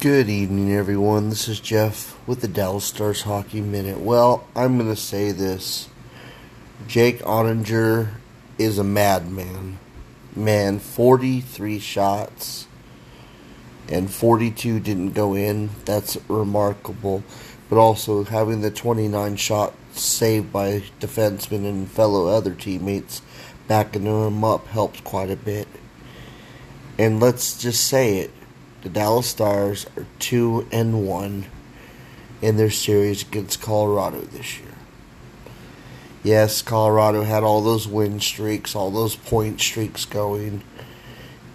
Good 0.00 0.30
evening, 0.30 0.72
everyone. 0.72 1.28
This 1.28 1.46
is 1.46 1.60
Jeff 1.60 2.18
with 2.26 2.40
the 2.40 2.48
Dallas 2.48 2.86
Stars 2.86 3.20
Hockey 3.20 3.60
Minute. 3.60 4.00
Well, 4.00 4.46
I'm 4.56 4.78
going 4.78 4.88
to 4.88 4.96
say 4.96 5.30
this 5.30 5.90
Jake 6.86 7.18
Oettinger 7.18 8.08
is 8.56 8.78
a 8.78 8.82
madman. 8.82 9.78
Man, 10.34 10.78
43 10.78 11.78
shots 11.80 12.66
and 13.90 14.10
42 14.10 14.80
didn't 14.80 15.10
go 15.10 15.34
in. 15.34 15.68
That's 15.84 16.16
remarkable. 16.28 17.22
But 17.68 17.76
also, 17.76 18.24
having 18.24 18.62
the 18.62 18.70
29 18.70 19.36
shots 19.36 20.00
saved 20.00 20.50
by 20.50 20.82
defensemen 20.98 21.68
and 21.68 21.90
fellow 21.90 22.28
other 22.28 22.54
teammates 22.54 23.20
backing 23.68 24.06
him 24.06 24.44
up 24.44 24.66
helps 24.68 25.02
quite 25.02 25.30
a 25.30 25.36
bit. 25.36 25.68
And 26.96 27.20
let's 27.20 27.60
just 27.60 27.86
say 27.86 28.20
it 28.20 28.30
the 28.82 28.88
Dallas 28.88 29.26
Stars 29.26 29.86
are 29.96 30.06
2 30.20 30.68
and 30.72 31.06
1 31.06 31.46
in 32.40 32.56
their 32.56 32.70
series 32.70 33.22
against 33.22 33.60
Colorado 33.60 34.20
this 34.20 34.58
year. 34.58 34.68
Yes, 36.22 36.62
Colorado 36.62 37.22
had 37.22 37.42
all 37.42 37.62
those 37.62 37.88
win 37.88 38.20
streaks, 38.20 38.74
all 38.74 38.90
those 38.90 39.16
point 39.16 39.60
streaks 39.60 40.04
going, 40.04 40.62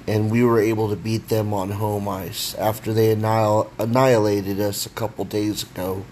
and 0.08 0.32
we 0.32 0.44
were 0.44 0.60
able 0.60 0.90
to 0.90 0.96
beat 0.96 1.30
them 1.30 1.54
on 1.54 1.72
home 1.72 2.08
ice 2.08 2.54
after 2.56 2.94
they 2.94 3.12
annihil- 3.12 3.72
annihilated 3.80 4.60
us 4.60 4.86
a 4.86 4.90
couple 4.90 5.26
days 5.26 5.64
ago. 5.64 6.06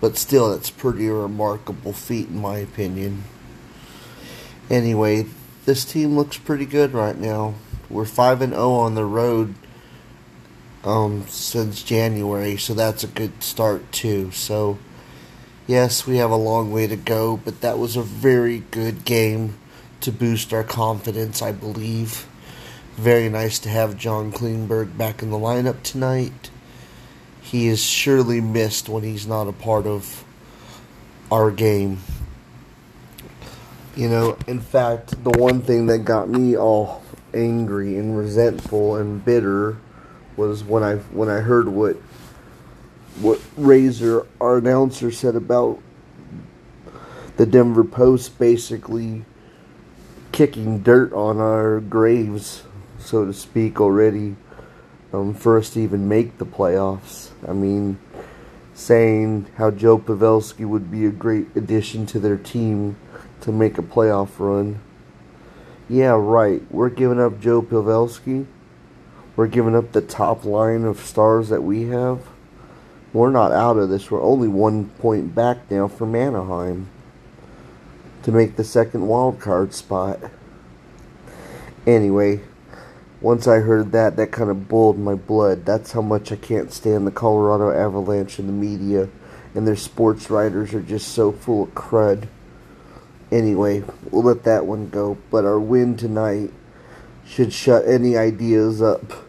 But 0.00 0.16
still, 0.16 0.50
that's 0.50 0.70
pretty 0.70 1.08
remarkable 1.08 1.92
feat 1.92 2.28
in 2.28 2.40
my 2.40 2.58
opinion. 2.58 3.24
Anyway, 4.68 5.26
this 5.64 5.84
team 5.84 6.16
looks 6.16 6.36
pretty 6.36 6.66
good 6.66 6.92
right 6.92 7.18
now. 7.18 7.54
We're 7.88 8.04
5 8.04 8.42
and 8.42 8.52
0 8.52 8.70
on 8.72 8.94
the 8.94 9.04
road 9.04 9.54
um, 10.86 11.26
since 11.26 11.82
January, 11.82 12.56
so 12.56 12.72
that's 12.72 13.02
a 13.02 13.08
good 13.08 13.42
start 13.42 13.90
too. 13.90 14.30
So, 14.30 14.78
yes, 15.66 16.06
we 16.06 16.18
have 16.18 16.30
a 16.30 16.36
long 16.36 16.70
way 16.70 16.86
to 16.86 16.96
go, 16.96 17.36
but 17.36 17.60
that 17.60 17.78
was 17.78 17.96
a 17.96 18.02
very 18.02 18.60
good 18.70 19.04
game 19.04 19.58
to 20.02 20.12
boost 20.12 20.52
our 20.52 20.62
confidence, 20.62 21.42
I 21.42 21.50
believe. 21.50 22.26
Very 22.94 23.28
nice 23.28 23.58
to 23.58 23.68
have 23.68 23.98
John 23.98 24.30
Klingberg 24.32 24.96
back 24.96 25.22
in 25.22 25.30
the 25.30 25.36
lineup 25.36 25.82
tonight. 25.82 26.50
He 27.42 27.66
is 27.66 27.82
surely 27.82 28.40
missed 28.40 28.88
when 28.88 29.02
he's 29.02 29.26
not 29.26 29.48
a 29.48 29.52
part 29.52 29.86
of 29.86 30.24
our 31.30 31.50
game. 31.50 31.98
You 33.96 34.08
know, 34.08 34.38
in 34.46 34.60
fact, 34.60 35.22
the 35.24 35.30
one 35.30 35.62
thing 35.62 35.86
that 35.86 36.00
got 36.00 36.28
me 36.28 36.56
all 36.56 37.02
angry 37.34 37.98
and 37.98 38.16
resentful 38.16 38.96
and 38.96 39.24
bitter 39.24 39.78
was 40.36 40.62
when 40.62 40.82
I 40.82 40.96
when 40.96 41.28
I 41.28 41.40
heard 41.40 41.68
what 41.68 41.96
what 43.20 43.40
Razor, 43.56 44.26
our 44.40 44.58
announcer, 44.58 45.10
said 45.10 45.36
about 45.36 45.80
the 47.36 47.46
Denver 47.46 47.84
Post 47.84 48.38
basically 48.38 49.24
kicking 50.32 50.82
dirt 50.82 51.12
on 51.12 51.38
our 51.38 51.80
graves, 51.80 52.62
so 52.98 53.24
to 53.24 53.32
speak, 53.32 53.80
already 53.80 54.36
um, 55.12 55.32
for 55.34 55.56
us 55.56 55.70
to 55.70 55.80
even 55.80 56.08
make 56.08 56.38
the 56.38 56.46
playoffs. 56.46 57.30
I 57.48 57.52
mean, 57.52 57.98
saying 58.74 59.46
how 59.56 59.70
Joe 59.70 59.98
Pavelski 59.98 60.66
would 60.66 60.90
be 60.90 61.06
a 61.06 61.10
great 61.10 61.46
addition 61.56 62.04
to 62.06 62.20
their 62.20 62.36
team 62.36 62.96
to 63.40 63.52
make 63.52 63.78
a 63.78 63.82
playoff 63.82 64.38
run. 64.38 64.80
Yeah, 65.88 66.16
right. 66.18 66.60
We're 66.70 66.90
giving 66.90 67.20
up 67.20 67.40
Joe 67.40 67.62
Pavelski 67.62 68.46
we're 69.36 69.46
giving 69.46 69.76
up 69.76 69.92
the 69.92 70.00
top 70.00 70.44
line 70.44 70.84
of 70.84 70.98
stars 71.00 71.50
that 71.50 71.62
we 71.62 71.82
have. 71.88 72.26
We're 73.12 73.30
not 73.30 73.52
out 73.52 73.76
of 73.76 73.90
this. 73.90 74.10
We're 74.10 74.22
only 74.22 74.48
one 74.48 74.86
point 74.90 75.34
back 75.34 75.70
now 75.70 75.88
from 75.88 76.14
Anaheim 76.14 76.88
to 78.22 78.32
make 78.32 78.56
the 78.56 78.64
second 78.64 79.06
wild 79.06 79.38
card 79.38 79.74
spot. 79.74 80.18
Anyway, 81.86 82.40
once 83.20 83.46
I 83.46 83.60
heard 83.60 83.92
that, 83.92 84.16
that 84.16 84.32
kind 84.32 84.50
of 84.50 84.68
boiled 84.68 84.98
my 84.98 85.14
blood. 85.14 85.64
That's 85.64 85.92
how 85.92 86.02
much 86.02 86.32
I 86.32 86.36
can't 86.36 86.72
stand 86.72 87.06
the 87.06 87.12
Colorado 87.12 87.70
Avalanche 87.70 88.38
and 88.38 88.48
the 88.48 88.52
media, 88.52 89.08
and 89.54 89.66
their 89.66 89.76
sports 89.76 90.30
writers 90.30 90.74
are 90.74 90.82
just 90.82 91.08
so 91.08 91.30
full 91.30 91.64
of 91.64 91.74
crud. 91.74 92.28
Anyway, 93.30 93.84
we'll 94.10 94.22
let 94.22 94.44
that 94.44 94.66
one 94.66 94.88
go. 94.88 95.18
But 95.30 95.44
our 95.44 95.60
win 95.60 95.96
tonight 95.96 96.50
should 97.26 97.52
shut 97.52 97.86
any 97.86 98.16
ideas 98.16 98.80
up 98.80 99.25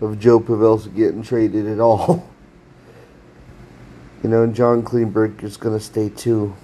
of 0.00 0.18
Joe 0.18 0.40
Pavelski 0.40 0.94
getting 0.94 1.22
traded 1.22 1.66
at 1.66 1.80
all. 1.80 2.28
you 4.22 4.28
know, 4.28 4.42
and 4.42 4.54
John 4.54 4.82
Klingberg 4.82 5.42
is 5.42 5.56
going 5.56 5.78
to 5.78 5.84
stay 5.84 6.08
too. 6.08 6.54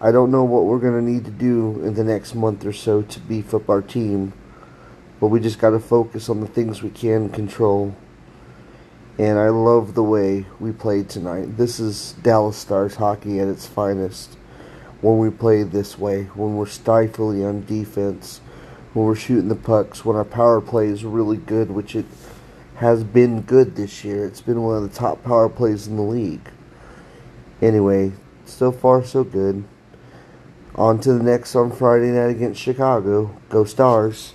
I 0.00 0.12
don't 0.12 0.30
know 0.30 0.44
what 0.44 0.64
we're 0.64 0.78
going 0.78 1.04
to 1.04 1.10
need 1.10 1.24
to 1.24 1.30
do 1.30 1.82
in 1.82 1.94
the 1.94 2.04
next 2.04 2.34
month 2.34 2.64
or 2.66 2.72
so 2.72 3.02
to 3.02 3.20
beef 3.20 3.54
up 3.54 3.70
our 3.70 3.80
team, 3.80 4.34
but 5.20 5.28
we 5.28 5.40
just 5.40 5.58
got 5.58 5.70
to 5.70 5.80
focus 5.80 6.28
on 6.28 6.40
the 6.40 6.46
things 6.46 6.82
we 6.82 6.90
can 6.90 7.30
control. 7.30 7.96
And 9.18 9.38
I 9.38 9.48
love 9.48 9.94
the 9.94 10.02
way 10.02 10.44
we 10.60 10.72
played 10.72 11.08
tonight. 11.08 11.56
This 11.56 11.80
is 11.80 12.12
Dallas 12.22 12.58
Stars 12.58 12.96
hockey 12.96 13.40
at 13.40 13.48
its 13.48 13.66
finest. 13.66 14.34
When 15.00 15.18
we 15.18 15.30
play 15.30 15.62
this 15.62 15.98
way, 15.98 16.24
when 16.34 16.56
we're 16.56 16.66
stifling 16.66 17.42
on 17.42 17.64
defense, 17.64 18.42
when 18.92 19.06
we're 19.06 19.16
shooting 19.16 19.48
the 19.48 19.54
pucks, 19.54 20.04
when 20.04 20.16
our 20.16 20.24
power 20.24 20.60
play 20.60 20.88
is 20.88 21.04
really 21.04 21.38
good, 21.38 21.70
which 21.70 21.96
it 21.96 22.04
has 22.76 23.04
been 23.04 23.42
good 23.42 23.76
this 23.76 24.04
year. 24.04 24.24
It's 24.24 24.42
been 24.42 24.62
one 24.62 24.76
of 24.76 24.82
the 24.82 24.96
top 24.96 25.24
power 25.24 25.48
plays 25.48 25.86
in 25.86 25.96
the 25.96 26.02
league. 26.02 26.50
Anyway, 27.62 28.12
so 28.44 28.70
far 28.70 29.02
so 29.02 29.24
good. 29.24 29.64
On 30.74 31.00
to 31.00 31.14
the 31.14 31.22
next 31.22 31.56
on 31.56 31.72
Friday 31.72 32.10
night 32.10 32.28
against 32.28 32.60
Chicago. 32.60 33.34
Go 33.48 33.64
Stars. 33.64 34.34